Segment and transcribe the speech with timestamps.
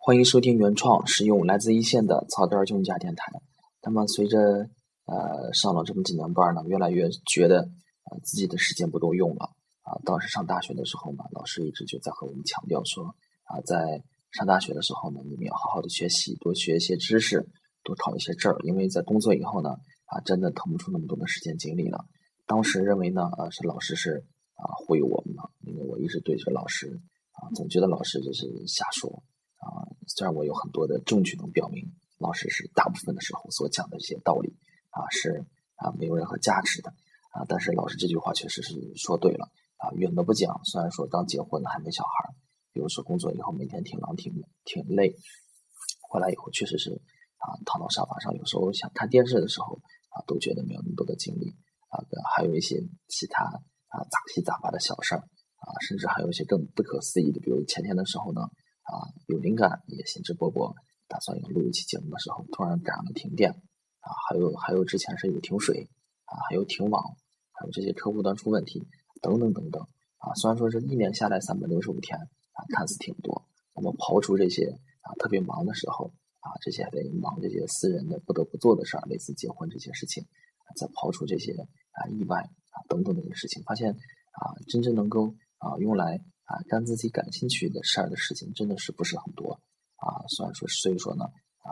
[0.00, 3.30] 欢迎收听原创实用来自一线的草根儿军家电台。
[3.82, 4.38] 那么随着
[5.04, 7.58] 呃上了这么几年班呢，越来越觉得
[8.04, 9.50] 呃自己的时间不够用了
[9.82, 9.98] 啊。
[10.06, 13.04] 当时上大学的时候呢，老师一直就在和我们强调说
[13.44, 17.46] 啊，在上大学的时候呢，你们要好好的学习，多学一些知识，
[17.82, 19.70] 多考一些证儿，因为在工作以后呢
[20.06, 22.06] 啊，真的腾不出那么多的时间精力了。
[22.46, 24.24] 当时认为呢，呃，是老师是
[24.54, 26.98] 啊忽悠我们的，因为我一直对着老师
[27.32, 29.22] 啊，总觉得老师就是瞎说。
[30.18, 34.56] 虽然我有很多的证据能表明老师是大部分的时候所讲的这些道理
[34.90, 36.90] 啊是啊没有任何价值的
[37.30, 39.94] 啊，但是老师这句话确实是说对了啊。
[39.94, 42.34] 远的不讲，虽然说刚结婚还没小孩，
[42.72, 44.34] 比如说工作以后每天挺忙挺
[44.64, 45.14] 挺累，
[46.00, 46.90] 回来以后确实是
[47.36, 49.78] 啊躺到沙发上，有时候想看电视的时候
[50.10, 51.54] 啊都觉得没有那么多的精力
[51.90, 52.02] 啊，
[52.34, 55.20] 还有一些其他啊杂七杂八的小事儿
[55.62, 58.40] 啊，甚至还有一些更不可思议的，比如前天的时候呢。
[58.88, 60.74] 啊，有灵感也兴致勃勃，
[61.08, 63.50] 打算要录一期节目的时候，突然赶上了停电，
[64.00, 65.90] 啊，还有还有之前是有停水，
[66.24, 67.02] 啊，还有停网，
[67.52, 68.88] 还有这些客户端出问题，
[69.20, 69.82] 等等等等，
[70.16, 74.70] 啊，虽然说是一年下来三百六十五天，啊，看似挺多，那么刨除这些
[75.02, 76.10] 啊特别忙的时候，
[76.40, 80.24] 啊，这些得忙这些私人的不得不做的事儿，类似结婚这些事情，
[80.76, 81.52] 再刨除这些
[81.92, 86.24] 啊意外啊等等这些事情，发现啊真正能够啊用来。
[86.48, 89.60] 啊，干自己感兴趣的事儿的事情真的是不是很多
[89.96, 90.24] 啊。
[90.28, 91.24] 虽然说，所以说呢，
[91.60, 91.68] 啊，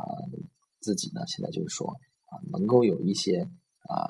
[0.81, 1.89] 自己呢现在就是说
[2.29, 3.41] 啊，能够有一些
[3.89, 4.05] 啊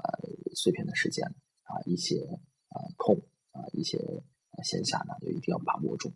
[0.57, 1.25] 碎片的时间
[1.63, 2.19] 啊，一些
[2.67, 3.15] 啊空
[3.53, 3.97] 啊，一些
[4.65, 6.13] 闲暇呢，就一定要把握住。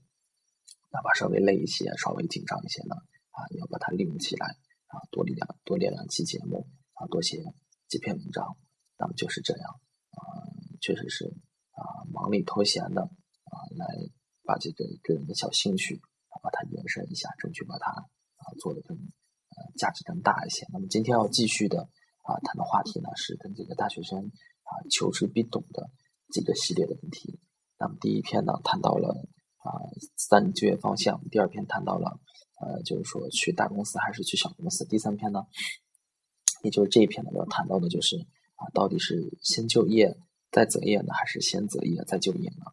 [0.91, 2.97] 哪怕稍微累一些，稍微紧张一些呢，
[3.31, 4.49] 啊，要把它利用起来
[4.89, 7.41] 啊，多练两多练两期节目啊，多写
[7.87, 8.57] 几篇文章。
[8.99, 10.19] 那么就是这样啊，
[10.81, 11.27] 确实是
[11.71, 13.87] 啊，忙里偷闲的啊来。
[14.51, 16.03] 把这个个人的小兴趣，
[16.43, 20.67] 把它延伸一下，争取把它啊做的更呃价值更大一些。
[20.73, 21.83] 那么今天要继续的
[22.25, 24.19] 啊谈的话题呢，是跟这个大学生
[24.65, 25.89] 啊求知必懂的
[26.33, 27.39] 这个系列的问题。
[27.79, 29.29] 那么第一篇呢谈到了
[29.59, 29.71] 啊
[30.17, 32.19] 三就业方向，第二篇谈到了
[32.61, 35.47] 呃就是说去大公司还是去小公司，第三篇呢，
[36.65, 38.17] 也就是这一篇呢要谈到的就是
[38.57, 40.19] 啊到底是先就业
[40.51, 42.65] 再择业呢，还是先择业再就业呢？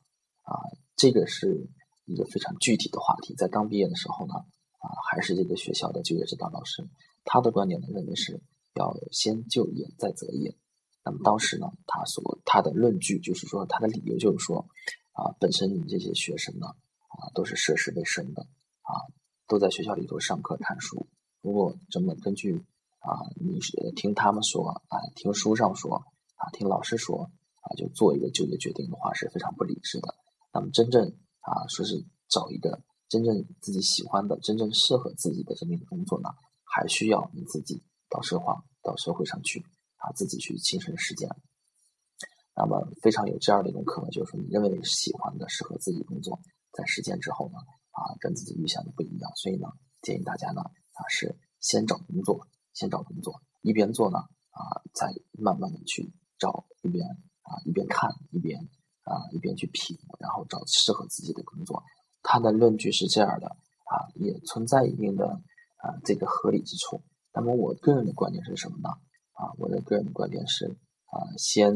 [0.41, 0.57] 啊。
[0.97, 1.69] 这个是
[2.05, 6.89] 一个非常具体的话题，在刚毕业的时候呢，啊，还是这个学校的就业指导老师，
[7.23, 8.41] 他的观点呢认为是
[8.73, 10.57] 要先就业再择业。
[11.05, 14.67] 那么当时呢，他所他的论据就是说，他的理由就是说，
[15.13, 18.41] 啊，本身你们这些学生呢，啊，都是涉世未深的，
[18.81, 19.05] 啊，
[19.47, 21.07] 都在学校里头上课看书，
[21.41, 22.65] 如果这么根据
[22.99, 25.95] 啊，你是听他们说啊，听书上说
[26.35, 27.29] 啊，听老师说
[27.61, 30.15] 啊，就做一个就业决定的话，是非常不理智的。
[30.51, 31.07] 那么真正
[31.41, 36.29] 啊，说是找一个真正自己喜欢的、真正适合自己的这么一个工作呢，
[36.63, 39.59] 还需要你自己到社会到社会上去
[39.97, 41.29] 啊，自己去亲身实践。
[42.55, 46.39] 那么非常有这样的一种可能，就是说你认为喜欢的、适合自己工作，
[46.73, 47.59] 在实践之后呢，
[47.91, 49.31] 啊，跟自己预想的不一样。
[49.35, 49.67] 所以呢，
[50.01, 54.17] 建议大家呢，啊，是先找工作，先找工作，一边做呢，
[54.49, 58.67] 啊，再慢慢的去找，一边啊，一边看一边。
[59.07, 61.81] 啊，一边去品，然后找适合自己的工作。
[62.21, 65.25] 他的论据是这样的啊，也存在一定的
[65.77, 67.01] 啊这个合理之处。
[67.33, 68.89] 那么我个人的观点是什么呢？
[69.31, 70.65] 啊，我的个人的观点是
[71.05, 71.71] 啊，先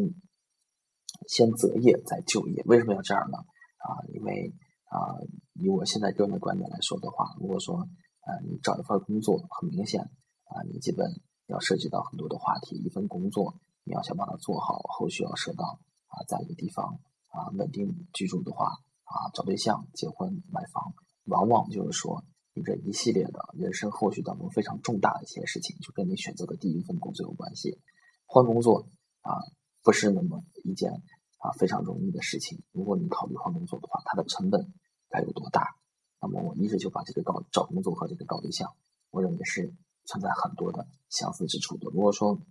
[1.30, 2.64] 先择业再就业。
[2.66, 3.38] 为什么要这样呢？
[3.38, 4.54] 啊，因为
[4.90, 5.16] 啊，
[5.54, 11.08] 以我现在个人的观点来说的话，如果说啊你找一份工作，很明显啊，你基本
[11.48, 12.76] 要涉及到很多的话题。
[12.76, 13.56] 一份工作
[13.86, 17.00] 你要想把它做好，后续要涉到啊，在一个地方。
[17.32, 18.66] 啊，稳定居住的话，
[19.04, 20.94] 啊，找对象、结婚、买房，
[21.26, 27.80] 往往就是说你这一系列的人生后续当中非常重大的一些事情，就跟你选择的第一份工作有关系。
[28.26, 28.86] 换工作
[29.22, 29.40] 啊，
[29.82, 30.92] 不是那么一件
[31.38, 32.62] 啊非常容易的事情。
[32.74, 34.74] 如果你考虑换工作的话，它的成本
[35.10, 35.76] 该有多大？
[36.22, 38.70] 那么我一直就把这个搞找工作和这个搞对象，
[39.10, 39.74] 我认为是
[40.06, 41.90] 存在很多的相似之处的。
[41.94, 42.42] 如果说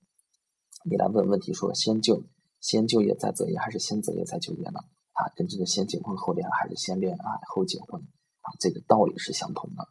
[0.84, 2.24] 你来问问题，说先就。
[2.60, 4.80] 先就业再择业，还是先择业再就业呢？
[5.12, 8.00] 啊，跟这个先结婚后恋爱，还是先恋爱后结婚
[8.40, 8.48] 啊？
[8.60, 9.88] 这个道理是相同的。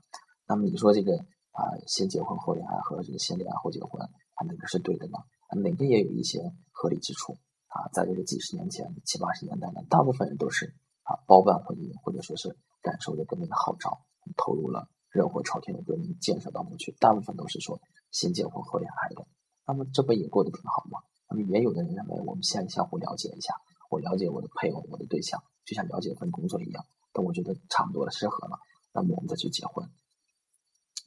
[0.47, 1.17] 那么你说这个
[1.51, 5.17] 啊，先结婚后恋爱和这个先恋爱后结婚，啊哪个是对的呢？
[5.47, 6.39] 啊，哪个也有一些
[6.71, 7.37] 合理之处
[7.67, 7.89] 啊。
[7.93, 10.73] 在这个几十年前、七八十年代呢，大部分人都是
[11.03, 14.01] 啊包办婚姻，或者说是感受着革命的号召，
[14.37, 16.95] 投入了热火朝天的革命建设当中去。
[16.99, 17.79] 大部分都是说
[18.11, 19.25] 先结婚后恋爱的。
[19.65, 20.99] 那么这不也过得挺好吗？
[21.47, 23.53] 也有的人认为，我们先相互了解一下，
[23.89, 26.85] 我了解我的配偶、我的对象，就像了解一份工作一样。
[27.13, 28.59] 等我觉得差不多了、适合了，
[28.93, 29.89] 那么我们再去结婚。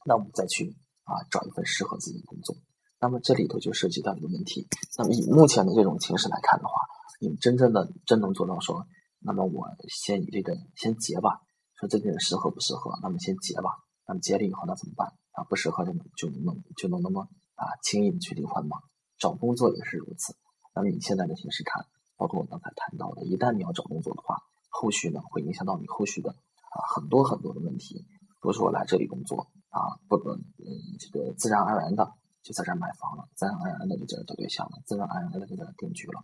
[0.05, 0.75] 那我们再去
[1.05, 2.55] 啊找一份适合自己的工作。
[2.99, 4.67] 那么这里头就涉及到一个问题。
[4.97, 6.73] 那么以目前的这种形势来看的话，
[7.21, 8.85] 你们真正的真能做到说，
[9.19, 11.41] 那么我先以这个先结吧，
[11.79, 13.71] 说这个人适合不适合，那么先结吧。
[14.05, 15.43] 那么结了以后那怎么办啊？
[15.45, 17.21] 不适合就能就能就能那么
[17.55, 18.77] 啊轻易的去离婚吗？
[19.17, 20.35] 找工作也是如此。
[20.75, 21.85] 那么你现在的形势看，
[22.17, 24.37] 包括我刚才谈到的，一旦你要找工作的话，
[24.69, 28.05] 后续呢会影响到你后续的啊很多很多的问题。
[28.41, 30.65] 比如说我来这里工作啊，不能嗯
[30.99, 32.13] 这个自然而然的。
[32.43, 36.19] 就在这儿买房了，自然而然的就在这找对象了，自然而然的就在这定居了，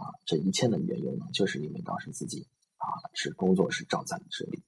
[0.00, 2.48] 啊，这一切的缘由呢，就是因为当时自己
[2.78, 4.62] 啊是工作是照在了这里。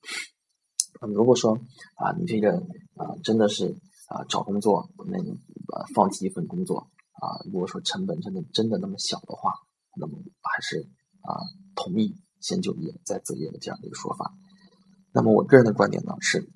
[1.00, 1.58] 那么如果说
[1.94, 2.52] 啊你这个
[2.96, 3.74] 啊真的是
[4.08, 5.30] 啊找工作那你
[5.72, 6.90] 呃放弃一份工作
[7.20, 9.52] 啊，如果说成本真的真的那么小的话，
[9.96, 10.88] 那么还是
[11.22, 11.36] 啊
[11.76, 14.34] 同意先就业再择业的这样的一个说法。
[15.12, 16.50] 那么我个人的观点呢是。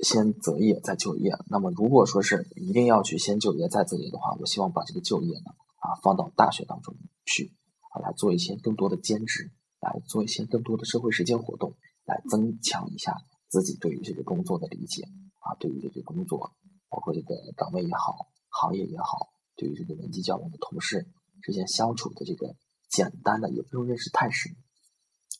[0.00, 1.32] 先择业再就业。
[1.48, 6.94] 那么，如果说是一定要去先就业再择业的话，我希望把这个就业呢啊放到大学当中
[7.24, 7.54] 去
[7.94, 9.50] 啊来做一些更多的兼职，
[9.80, 11.72] 来做一些更多的社会实践活动，
[12.04, 13.16] 来增强一下
[13.48, 15.08] 自己对于这个工作的理解
[15.40, 16.52] 啊，对于这个工作，
[16.90, 21.06] 包括这个岗位也好，行业也好，对于这个人际交往的同事
[21.42, 22.54] 之间相处的这个
[22.88, 24.54] 简单的，也不用认识太深，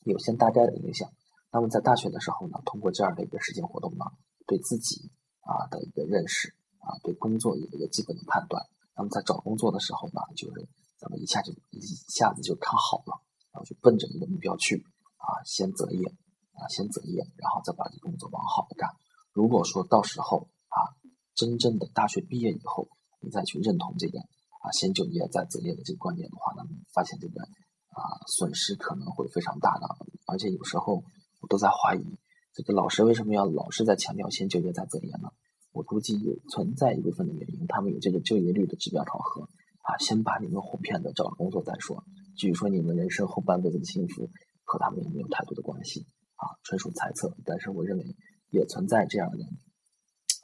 [0.05, 1.11] 有些大概的影响。
[1.53, 4.05] 那么在大学的时候呢，通过这样的一个实践活动呢。
[4.49, 5.11] 对自己
[5.41, 8.63] 啊的一个认识啊，对工作有一个基本的判断。
[8.95, 13.21] 那么在找工作的时候呢，就是咱们一下就一下子就看好了，
[13.51, 14.87] 然后就奔着一个目标去
[15.17, 16.07] 啊，先择业
[16.53, 18.89] 啊，先择业，然后再把这工作往好的干。
[19.33, 20.95] 如果说到时候啊，
[21.35, 22.89] 真正的大学毕业以后，
[23.21, 29.87] 你再去认同这个啊，先就业再择业的这个观念的话，呢发现这个啊损失可能会非常大的，
[30.27, 31.05] 而且有时候
[31.41, 32.05] 我都在怀疑。
[32.53, 35.29] 这个老师为什么要老是在强调先就业再择业呢？
[35.73, 39.43] 我估计有存在一部分的原因，他们有这个就业率的指标考核
[39.83, 42.03] 啊，先把你们哄骗的找了工作再说。
[42.35, 44.31] 至于说你们人生后半辈子的幸福，
[44.65, 47.37] 和他们也没有太多的关系啊，纯属猜测。
[47.45, 48.17] 但是我认为
[48.49, 49.39] 也存在这样的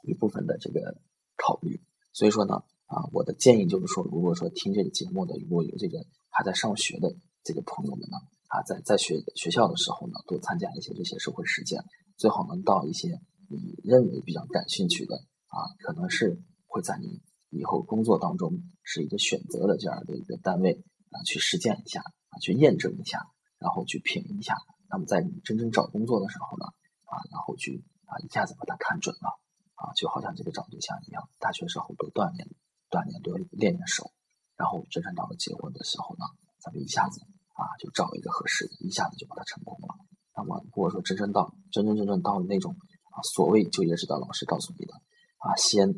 [0.03, 1.01] 一部分的这个
[1.35, 1.81] 考虑。
[2.13, 7.13] 所以说呢，啊，我的建议就是说，如果说听这个节目的如果有这个还在上学的
[7.43, 8.17] 这个朋友们呢，
[8.47, 11.83] 啊，在在学学校的时候呢，多参加一些这些社会实践。
[12.15, 13.19] 最好能到一些
[13.49, 15.15] 你认为比较感兴趣的
[15.47, 17.19] 啊，可能是会在你
[17.49, 23.19] 以后工作当中是一个选择的这样的一个单位啊，去实践一下啊，去验证一下，
[23.57, 24.55] 然后去品一下。
[24.87, 26.65] 那么在你真正找工作的时候呢，
[27.05, 29.39] 啊，然后去啊一下子把它看准了
[29.83, 32.47] 啊，就好像这个找对象一样，大学时候多锻炼
[32.89, 34.13] 锻炼，多练练手，
[34.55, 36.23] 然后真正到了结婚的时候呢，
[36.63, 37.19] 咱们一下子
[37.51, 39.99] 啊就找一个合适的，一下子就把它成功了。
[40.35, 42.71] 那么，如果说真正到真真正正到了那种
[43.11, 44.93] 啊，所谓就业指导老师告诉你的
[45.37, 45.93] 啊，先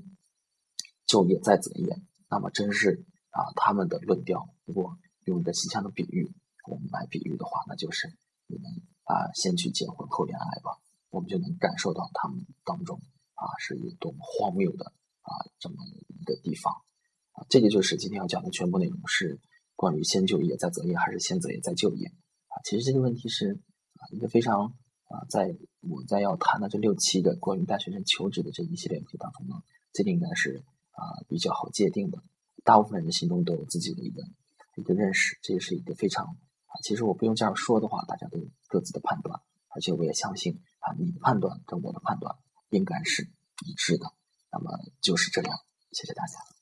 [1.05, 6.33] 就业再择业，那么真是啊，他们的论调，如果用一个形象的比喻，
[6.67, 8.09] 我们来比喻的话，那就是
[8.47, 8.65] 你们
[9.03, 12.99] 啊，先去结婚后恋爱吧，我们就能感受到他们当中
[13.35, 14.91] 啊，是有多么荒谬的
[15.21, 15.75] 啊，这么
[16.07, 16.73] 一个地方
[17.31, 19.39] 啊，这个就是今天要讲的全部内容，是
[19.75, 22.07] 关于先就业再择业，还是先择业再就业
[22.47, 22.59] 啊？
[22.65, 24.03] 其实这个问题是啊。
[24.11, 24.75] 一个非常
[25.07, 29.55] 啊，在我在要谈的这六期的关于大学生求职的这一系列问题当中呢，
[29.91, 32.23] 这个应该是啊比较好界定的。
[32.63, 34.23] 大部分人心中都有自己的一个
[34.75, 42.35] 一个认识，这也是一个非常啊，其实我不用这样说的话，大家都有各自的判断，而且我也相信啊，你的判断跟我的判断
[42.69, 43.29] 应该是
[43.65, 44.13] 一致的。
[44.51, 45.59] 那么就是这样，
[45.91, 46.54] 谢谢大家。